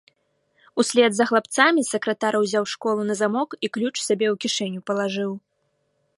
Услед 0.83 1.11
за 1.17 1.25
хлапцамі 1.31 1.81
сакратар 1.91 2.33
узяў 2.41 2.63
школу 2.73 3.01
на 3.11 3.15
замок 3.23 3.49
і 3.67 3.73
ключ 3.79 3.95
сабе 4.07 4.27
ў 4.33 4.35
кішэню 4.47 4.79
палажыў. 4.91 5.31